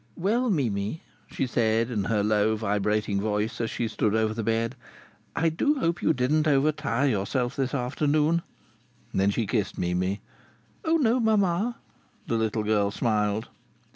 [0.17, 4.75] "Well, Mimi," she said in her low, vibrating voice, as she stood over the bed,
[5.35, 8.41] "I do hope you didn't overtire yourself this afternoon."
[9.13, 10.19] Then she kissed Mimi.
[10.83, 11.77] "Oh no, mamma!"
[12.25, 13.47] The little girl smiled.